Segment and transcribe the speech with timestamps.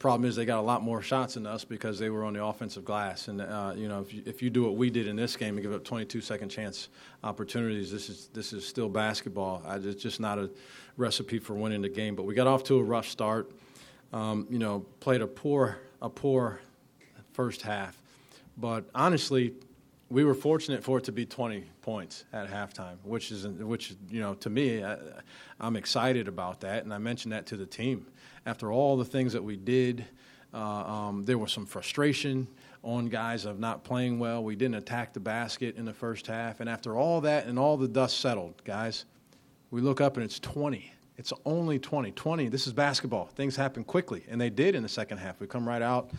[0.00, 2.42] problem is they got a lot more shots than us because they were on the
[2.42, 3.28] offensive glass.
[3.28, 5.54] And uh, you know, if you, if you do what we did in this game
[5.54, 6.88] and give up 22 second chance
[7.22, 9.62] opportunities, this is this is still basketball.
[9.64, 10.50] I, it's just not a
[10.96, 12.16] recipe for winning the game.
[12.16, 13.52] But we got off to a rough start.
[14.12, 16.60] Um, you know, played a poor a poor
[17.34, 18.00] first half.
[18.56, 19.54] But honestly,
[20.10, 24.20] we were fortunate for it to be 20 points at halftime, which is which you
[24.20, 24.96] know to me, I,
[25.60, 28.06] am excited about that, and I mentioned that to the team.
[28.44, 30.04] After all the things that we did,
[30.52, 32.48] uh, um, there was some frustration
[32.82, 34.42] on guys of not playing well.
[34.42, 37.76] We didn't attack the basket in the first half, and after all that and all
[37.76, 39.04] the dust settled, guys,
[39.70, 40.92] we look up and it's 20.
[41.18, 42.12] It's only 20.
[42.12, 42.48] 20.
[42.48, 43.26] This is basketball.
[43.26, 45.38] Things happen quickly, and they did in the second half.
[45.38, 46.10] We come right out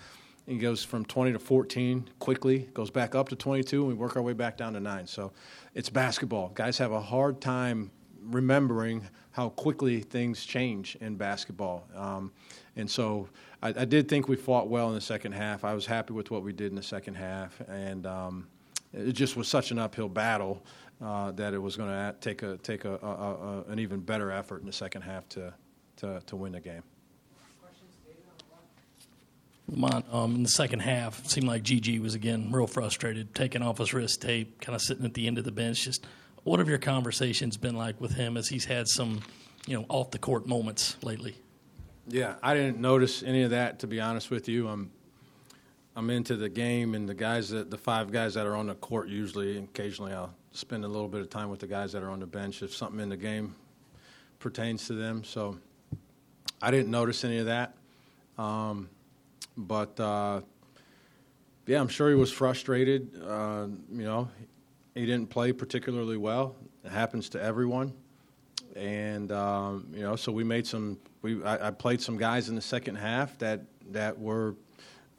[0.52, 4.18] he goes from 20 to 14 quickly, goes back up to 22, and we work
[4.18, 5.08] our way back down to nine.
[5.08, 5.32] So
[5.74, 6.50] it's basketball.
[6.50, 7.90] Guys have a hard time
[8.24, 11.88] remembering how quickly things change in basketball.
[11.96, 12.32] Um,
[12.76, 13.30] and so
[13.64, 15.64] I, I, did think we fought well in the second half.
[15.64, 17.62] I was happy with what we did in the second half.
[17.70, 18.48] And um,
[18.94, 20.66] it just was such an uphill battle
[21.02, 24.32] uh, that it was going to take, a, take a, a, a, an even better
[24.32, 25.54] effort in the second half to,
[25.96, 26.84] to, to win the game.
[29.72, 33.78] Lamont, um, in the second half, seemed like GG was again real frustrated, taking off
[33.78, 35.84] his wrist tape, kind of sitting at the end of the bench.
[35.84, 36.06] Just
[36.44, 39.22] what have your conversations been like with him as he's had some,
[39.66, 41.36] you know, off the court moments lately?
[42.08, 44.68] Yeah, I didn't notice any of that to be honest with you.
[44.68, 44.92] I'm
[45.96, 48.76] I'm into the game and the guys that the five guys that are on the
[48.76, 52.10] court usually occasionally I'll spend a little bit of time with the guys that are
[52.10, 53.56] on the bench if something in the game
[54.40, 55.24] pertains to them.
[55.24, 55.58] So
[56.62, 57.76] I didn't notice any of that.
[58.38, 58.90] Um,
[59.58, 60.42] but uh,
[61.68, 63.22] yeah, I'm sure he was frustrated.
[63.24, 64.30] Uh, you know,
[64.96, 66.56] he didn't play particularly well.
[66.84, 67.94] It happens to everyone.
[68.76, 70.98] And um, you know, so we made some.
[71.22, 74.56] We I, I, played some guys in the second half that that were.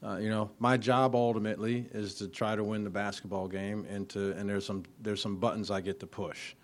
[0.04, 4.08] Uh, you know, my job ultimately is to try to win the basketball game, and
[4.08, 6.54] to and there's some there's some buttons I get to push.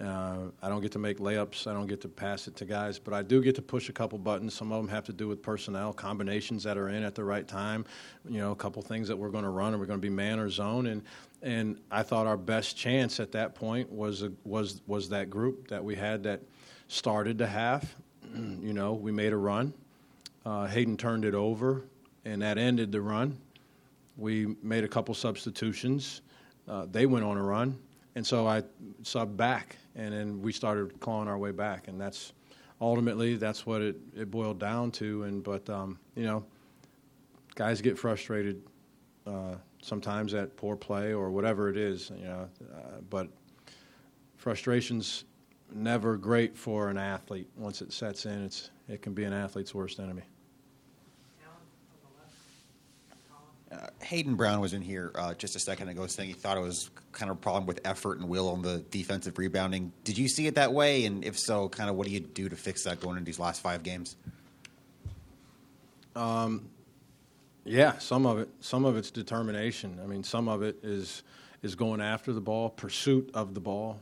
[0.00, 1.66] Uh, I don't get to make layups.
[1.66, 3.92] I don't get to pass it to guys, but I do get to push a
[3.92, 4.54] couple buttons.
[4.54, 7.46] Some of them have to do with personnel combinations that are in at the right
[7.46, 7.84] time.
[8.26, 10.10] You know, a couple things that we're going to run, and we're going to be
[10.10, 10.86] man or zone.
[10.86, 11.02] And
[11.42, 15.68] and I thought our best chance at that point was a, was was that group
[15.68, 16.40] that we had that
[16.88, 17.94] started the half.
[18.34, 19.74] you know, we made a run.
[20.46, 21.84] Uh, Hayden turned it over,
[22.24, 23.36] and that ended the run.
[24.16, 26.22] We made a couple substitutions.
[26.66, 27.78] Uh, they went on a run
[28.14, 28.62] and so I
[29.02, 32.32] subbed back, and then we started clawing our way back, and that's
[32.80, 35.22] ultimately that's what it, it boiled down to.
[35.24, 36.44] And but um, you know,
[37.54, 38.62] guys get frustrated
[39.26, 42.48] uh, sometimes at poor play or whatever it is, you know.
[42.74, 43.28] Uh, but
[44.36, 45.24] frustration's
[45.74, 47.48] never great for an athlete.
[47.56, 50.22] Once it sets in, it's it can be an athlete's worst enemy.
[53.70, 56.60] Uh, Hayden Brown was in here uh, just a second ago saying he thought it
[56.60, 59.90] was kind of a problem with effort and will on the defensive rebounding.
[60.04, 61.06] Did you see it that way?
[61.06, 63.38] And if so, kind of what do you do to fix that going into these
[63.38, 64.16] last five games?
[66.14, 66.68] Um,
[67.64, 68.50] yeah, some of it.
[68.60, 69.98] Some of it's determination.
[70.02, 71.22] I mean, some of it is
[71.62, 73.98] is going after the ball, pursuit of the ball,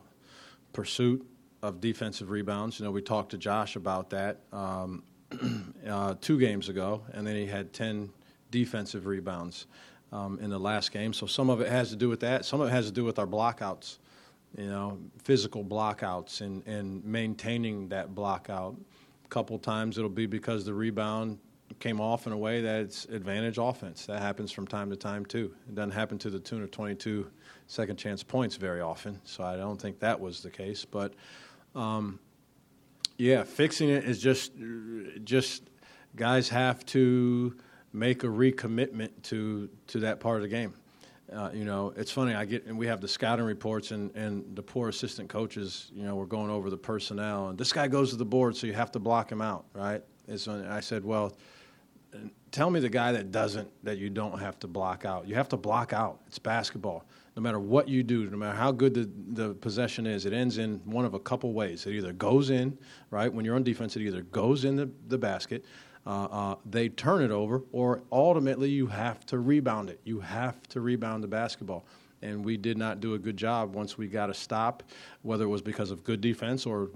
[0.73, 1.25] pursuit
[1.63, 2.81] of defensive rebounds.
[2.81, 5.05] You know, we talked to Josh about that um,
[5.87, 8.11] uh, two games ago, and then he had ten
[8.51, 9.67] defensive rebounds
[10.13, 11.13] um, in the last game.
[11.13, 12.45] So some of it has to do with that.
[12.45, 13.99] Some of it has to do with our blockouts,
[14.57, 18.77] you know, physical blockouts and, and maintaining that blockout.
[19.25, 21.39] A couple times it'll be because the rebound
[21.79, 24.07] came off in a way that's advantage offense.
[24.07, 25.55] That happens from time to time too.
[25.69, 27.31] It doesn't happen to the tune of 22
[27.69, 29.21] second chance points very often.
[29.25, 30.85] So I don't think that was the case.
[30.85, 31.15] But
[31.75, 32.19] um,
[33.17, 34.53] yeah, fixing it is just
[35.25, 35.63] just
[36.17, 37.55] guys have to
[37.93, 40.75] make a recommitment to to that part of the game.
[41.33, 42.35] Uh, you know, it's funny.
[42.35, 45.91] I get and we have the scouting reports, and and the poor assistant coaches.
[45.95, 48.67] You know, we're going over the personnel, and this guy goes to the board, so
[48.67, 50.03] you have to block him out, right?
[50.27, 51.37] It's when I said, well,
[52.51, 55.29] tell me the guy that doesn't that you don't have to block out.
[55.29, 56.21] You have to block out.
[56.27, 57.05] It's basketball.
[57.37, 60.59] No matter what you do, no matter how good the, the possession is, it ends
[60.59, 61.87] in one of a couple ways.
[61.87, 62.77] It either goes in,
[63.11, 63.33] right?
[63.33, 65.65] When you're on defense, it either goes in the, the basket
[66.07, 70.01] uh, uh, they turn it over, or ultimately you have to rebound it.
[70.05, 71.85] You have to rebound the basketball.
[72.23, 74.83] And we did not do a good job once we got a stop,
[75.23, 76.91] whether it was because of good defense or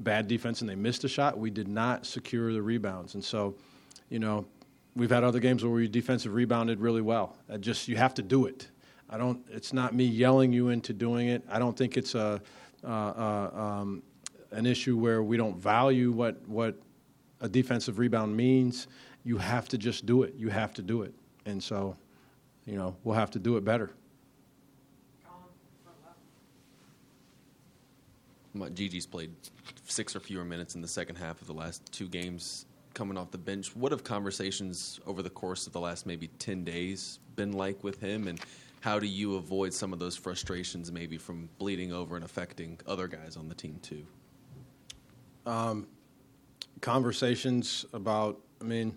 [0.00, 1.38] bad defense and they missed a shot.
[1.38, 3.14] We did not secure the rebounds.
[3.14, 3.54] And so,
[4.08, 4.46] you know,
[4.96, 7.36] we've had other games where we defensive rebounded really well.
[7.52, 8.68] I just you have to do it.
[9.08, 9.44] I don't.
[9.50, 11.42] It's not me yelling you into doing it.
[11.50, 12.40] I don't think it's a
[12.84, 14.02] uh, uh, um,
[14.52, 16.76] an issue where we don't value what what
[17.40, 18.86] a defensive rebound means
[19.24, 20.34] you have to just do it.
[20.36, 21.14] You have to do it,
[21.46, 21.96] and so,
[22.66, 23.90] you know, we'll have to do it better.
[28.56, 29.30] GG's played
[29.84, 33.30] six or fewer minutes in the second half of the last two games coming off
[33.30, 33.74] the bench.
[33.76, 38.00] What have conversations over the course of the last maybe 10 days been like with
[38.00, 38.28] him?
[38.28, 38.40] And
[38.80, 43.06] how do you avoid some of those frustrations maybe from bleeding over and affecting other
[43.06, 44.04] guys on the team too?
[45.46, 45.86] Um,
[46.80, 48.96] conversations about, I mean,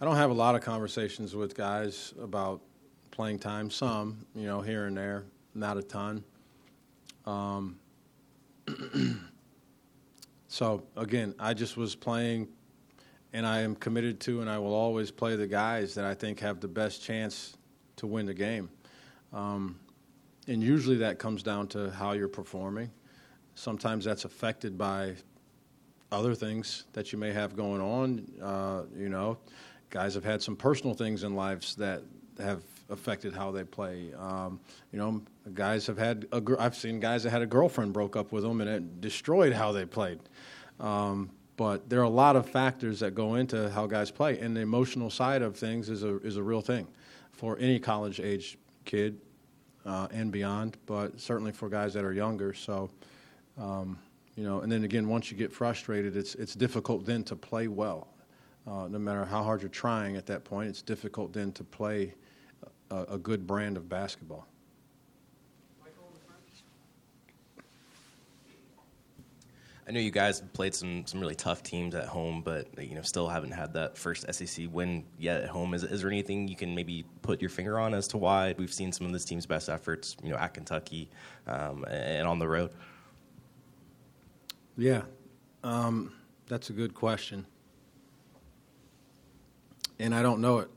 [0.00, 2.62] I don't have a lot of conversations with guys about
[3.10, 5.24] playing time, some, you know, here and there,
[5.54, 6.24] not a ton.
[7.26, 7.78] Um,
[10.48, 12.48] so again, I just was playing,
[13.32, 16.40] and I am committed to, and I will always play the guys that I think
[16.40, 17.56] have the best chance
[17.96, 18.70] to win the game.
[19.32, 19.78] Um,
[20.48, 22.90] and usually that comes down to how you're performing.
[23.54, 25.14] Sometimes that's affected by
[26.12, 28.26] other things that you may have going on.
[28.42, 29.38] Uh, you know,
[29.90, 32.02] guys have had some personal things in lives that
[32.38, 34.12] have affected how they play.
[34.18, 34.60] Um,
[34.92, 35.22] you know,
[35.54, 38.42] guys have had a gr- I've seen guys that had a girlfriend broke up with
[38.42, 40.20] them and it destroyed how they played.
[40.78, 44.56] Um, but there are a lot of factors that go into how guys play, and
[44.56, 46.86] the emotional side of things is a is a real thing
[47.32, 48.56] for any college age
[48.86, 49.20] kid
[49.84, 50.78] uh, and beyond.
[50.86, 52.54] But certainly for guys that are younger.
[52.54, 52.90] So.
[53.58, 53.98] Um,
[54.36, 57.68] you know, and then again, once you get frustrated, it's it's difficult then to play
[57.68, 58.08] well.
[58.66, 62.14] Uh, no matter how hard you're trying at that point, it's difficult then to play
[62.90, 64.46] a, a good brand of basketball.
[69.90, 73.02] I know you guys played some some really tough teams at home, but you know
[73.02, 75.74] still haven't had that first SEC win yet at home.
[75.74, 78.72] Is is there anything you can maybe put your finger on as to why we've
[78.72, 81.10] seen some of this team's best efforts, you know, at Kentucky
[81.48, 82.70] um, and on the road?
[84.80, 85.02] Yeah,
[85.62, 86.10] um,
[86.48, 87.44] that's a good question,
[89.98, 90.70] and I don't know it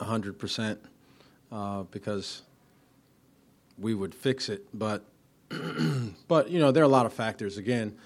[0.00, 0.80] hundred uh, percent
[1.92, 2.42] because
[3.78, 5.04] we would fix it, but
[6.26, 7.56] but you know there are a lot of factors.
[7.56, 7.96] Again,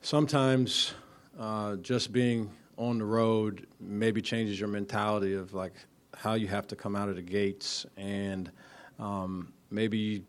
[0.00, 0.94] sometimes
[1.38, 5.74] uh, just being on the road maybe changes your mentality of like
[6.16, 8.50] how you have to come out of the gates, and
[8.98, 10.24] um, maybe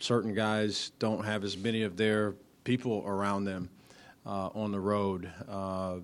[0.00, 2.34] certain guys don't have as many of their
[2.64, 3.68] people around them
[4.26, 5.30] uh, on the road.
[5.48, 5.96] Uh,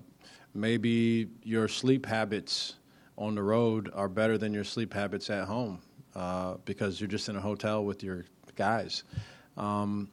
[0.53, 2.75] maybe your sleep habits
[3.17, 5.81] on the road are better than your sleep habits at home
[6.15, 8.25] uh, because you're just in a hotel with your
[8.55, 9.03] guys.
[9.57, 10.09] Um,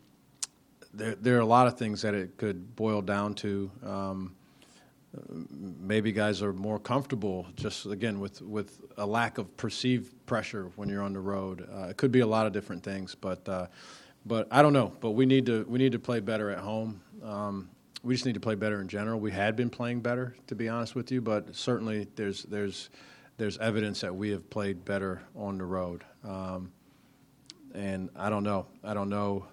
[0.93, 3.70] there, there are a lot of things that it could boil down to.
[3.84, 4.37] Um,
[5.50, 10.88] maybe guys are more comfortable just again with with a lack of perceived pressure when
[10.88, 11.66] you're on the road.
[11.72, 13.66] Uh, it could be a lot of different things, but uh,
[14.26, 14.93] but I don't know.
[15.00, 17.00] But we need to we need to play better at home.
[17.23, 17.70] Um,
[18.02, 19.19] we just need to play better in general.
[19.19, 22.90] We had been playing better, to be honest with you, but certainly there's there's
[23.37, 26.05] there's evidence that we have played better on the road.
[26.25, 26.73] Um,
[27.75, 28.67] and I don't know.
[28.82, 29.46] I don't know.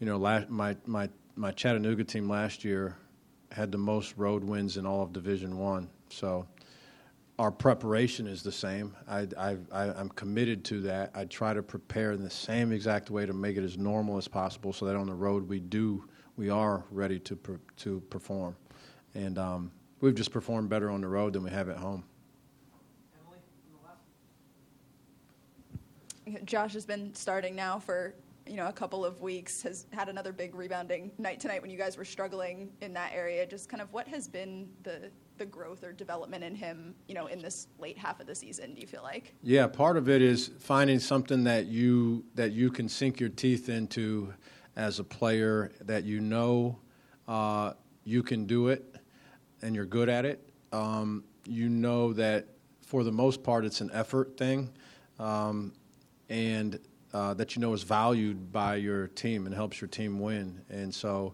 [0.00, 2.96] You know, last, my my my Chattanooga team last year
[3.52, 5.88] had the most road wins in all of Division One.
[6.08, 6.46] So
[7.38, 8.96] our preparation is the same.
[9.06, 11.10] I, I, I, am committed to that.
[11.14, 14.26] I try to prepare in the same exact way to make it as normal as
[14.26, 16.04] possible, so that on the road we do
[16.36, 18.56] we are ready to per, to perform,
[19.14, 22.04] and um, we've just performed better on the road than we have at home.
[26.44, 28.14] Josh has been starting now for
[28.46, 29.62] you know a couple of weeks.
[29.62, 33.46] Has had another big rebounding night tonight when you guys were struggling in that area.
[33.46, 37.26] Just kind of what has been the the growth or development in him, you know,
[37.26, 38.74] in this late half of the season?
[38.74, 39.34] Do you feel like?
[39.42, 43.68] Yeah, part of it is finding something that you that you can sink your teeth
[43.68, 44.32] into
[44.76, 46.78] as a player that you know
[47.28, 47.72] uh,
[48.04, 48.96] you can do it
[49.62, 50.48] and you're good at it.
[50.72, 52.46] Um, you know that
[52.82, 54.70] for the most part it's an effort thing.
[55.18, 55.72] Um,
[56.28, 56.78] and
[57.16, 60.60] uh, that you know is valued by your team and helps your team win.
[60.68, 61.32] And so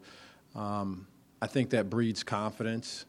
[0.55, 1.09] um,
[1.41, 3.05] I think that breeds confidence.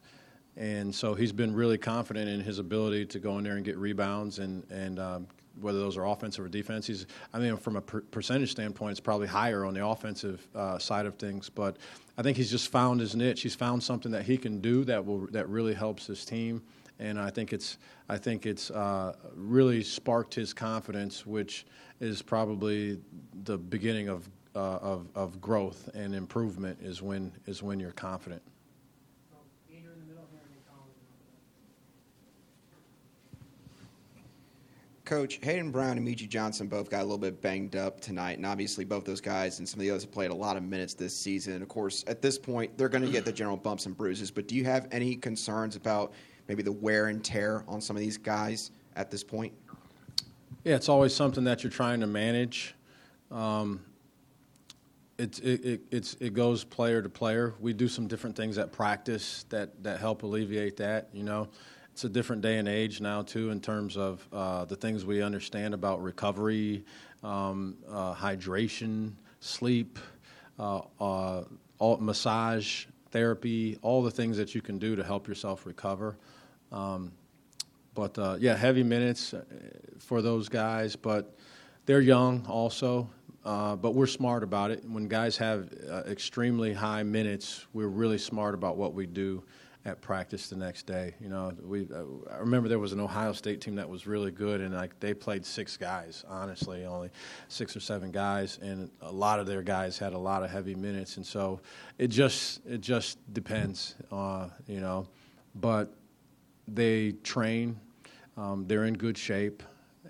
[0.57, 3.77] And so he's been really confident in his ability to go in there and get
[3.77, 5.27] rebounds and, and um,
[5.61, 6.87] whether those are offensive or defense.
[6.87, 10.79] He's, I mean, from a per- percentage standpoint, it's probably higher on the offensive uh,
[10.79, 11.49] side of things.
[11.49, 11.77] But
[12.17, 13.43] I think he's just found his niche.
[13.43, 16.63] He's found something that he can do that will that really helps his team
[16.99, 17.77] and I think it's
[18.09, 21.65] I think it's uh, really sparked his confidence, which
[21.99, 22.99] is probably
[23.43, 26.77] the beginning of, uh, of of growth and improvement.
[26.81, 28.41] Is when is when you're confident.
[35.05, 38.45] Coach Hayden Brown and Meechie Johnson both got a little bit banged up tonight, and
[38.45, 40.93] obviously both those guys and some of the others have played a lot of minutes
[40.93, 41.53] this season.
[41.53, 44.31] And of course, at this point, they're going to get the general bumps and bruises.
[44.31, 46.13] But do you have any concerns about
[46.47, 49.53] maybe the wear and tear on some of these guys at this point?
[50.63, 52.75] Yeah, it's always something that you're trying to manage.
[53.31, 53.81] Um,
[55.17, 57.53] it, it, it, it's, it goes player to player.
[57.59, 61.09] We do some different things at practice that, that help alleviate that.
[61.13, 61.49] You know,
[61.91, 65.21] it's a different day and age now too in terms of uh, the things we
[65.21, 66.83] understand about recovery,
[67.23, 69.99] um, uh, hydration, sleep,
[70.59, 71.43] uh, uh
[71.79, 76.17] all, massage therapy, all the things that you can do to help yourself recover.
[76.71, 77.11] Um,
[77.93, 79.43] but uh, yeah, heavy minutes uh,
[79.99, 81.37] for those guys, but
[81.85, 83.07] they're young also.
[83.45, 84.83] Uh, but we're smart about it.
[84.89, 89.43] When guys have uh, extremely high minutes, we're really smart about what we do
[89.85, 91.13] at practice the next day.
[91.19, 94.31] You know, we uh, I remember there was an Ohio State team that was really
[94.31, 96.23] good, and like they played six guys.
[96.27, 97.09] Honestly, only
[97.49, 100.75] six or seven guys, and a lot of their guys had a lot of heavy
[100.75, 101.59] minutes, and so
[101.97, 103.95] it just it just depends.
[104.11, 105.07] Uh, you know,
[105.55, 105.93] but
[106.67, 107.79] they train.
[108.35, 109.61] Um, they're in good shape,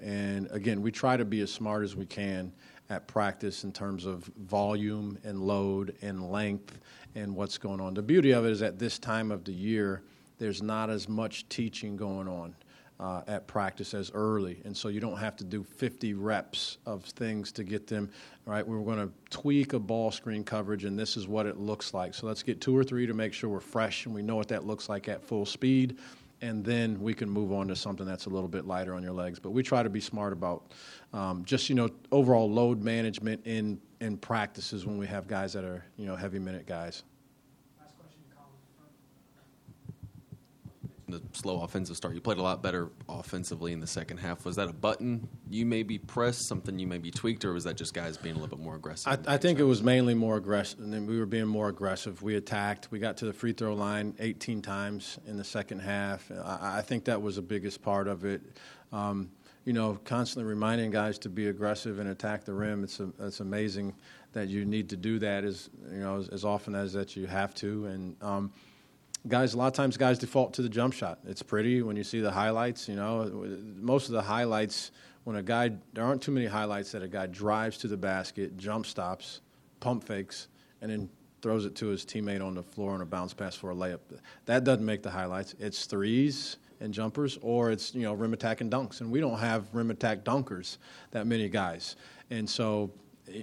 [0.01, 2.53] and again, we try to be as smart as we can
[2.89, 6.79] at practice in terms of volume and load and length
[7.15, 7.93] and what's going on.
[7.93, 10.01] The beauty of it is at this time of the year,
[10.37, 12.55] there's not as much teaching going on.
[12.99, 17.03] Uh, at practice as early, and so you don't have to do 50 reps of
[17.03, 18.09] things to get them
[18.45, 18.65] right.
[18.65, 22.13] We're going to tweak a ball screen coverage, and this is what it looks like.
[22.13, 24.47] So let's get two or three to make sure we're fresh and we know what
[24.49, 25.97] that looks like at full speed
[26.43, 29.13] and then we can move on to something that's a little bit lighter on your
[29.13, 29.39] legs.
[29.39, 30.73] But we try to be smart about
[31.13, 35.63] um, just you know overall load management in in practices when we have guys that
[35.63, 37.03] are you know heavy minute guys.
[41.13, 42.13] The slow offensive start.
[42.13, 44.45] You played a lot better offensively in the second half.
[44.45, 47.93] Was that a button you maybe pressed, something you maybe tweaked, or was that just
[47.93, 49.25] guys being a little bit more aggressive?
[49.27, 50.79] I, I think it was mainly more aggressive.
[50.79, 52.21] And we were being more aggressive.
[52.21, 52.89] We attacked.
[52.91, 56.31] We got to the free throw line 18 times in the second half.
[56.31, 58.41] I, I think that was the biggest part of it.
[58.91, 59.31] Um,
[59.65, 62.83] you know, constantly reminding guys to be aggressive and attack the rim.
[62.83, 63.93] It's a, it's amazing
[64.33, 67.27] that you need to do that as you know as, as often as that you
[67.27, 67.85] have to.
[67.85, 68.51] And um,
[69.27, 71.19] guys, a lot of times guys default to the jump shot.
[71.25, 72.87] It's pretty when you see the highlights.
[72.87, 74.91] You know, most of the highlights
[75.23, 78.57] when a guy there aren't too many highlights that a guy drives to the basket,
[78.57, 79.41] jump stops,
[79.79, 80.47] pump fakes,
[80.81, 81.09] and then
[81.41, 83.99] throws it to his teammate on the floor on a bounce pass for a layup.
[84.45, 85.55] That doesn't make the highlights.
[85.59, 89.39] It's threes and jumpers, or it's you know rim attack and dunks, and we don't
[89.39, 90.77] have rim attack dunkers
[91.11, 91.95] that many guys,
[92.29, 92.91] and so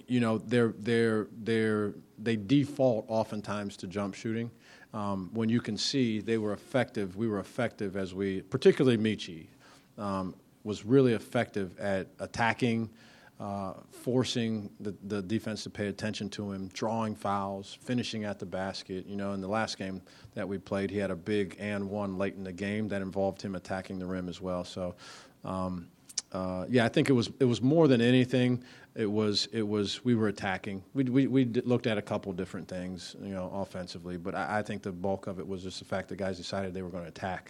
[0.06, 4.50] you know they're they're they're they default oftentimes to jump shooting
[4.92, 9.46] um, when you can see they were effective, we were effective as we, particularly Meechie,
[9.98, 12.90] um, was really effective at attacking,
[13.38, 18.46] uh, forcing the, the defense to pay attention to him, drawing fouls, finishing at the
[18.46, 19.06] basket.
[19.06, 20.02] You know, in the last game
[20.34, 23.40] that we played, he had a big and one late in the game that involved
[23.40, 24.64] him attacking the rim as well.
[24.64, 24.94] So,
[25.44, 25.88] um,
[26.32, 28.62] uh, yeah, I think it was it was more than anything.
[28.94, 30.84] It was it was we were attacking.
[30.94, 34.62] We we, we looked at a couple different things, you know, offensively, but I, I
[34.62, 37.04] think the bulk of it was just the fact that guys decided they were going
[37.04, 37.48] to attack.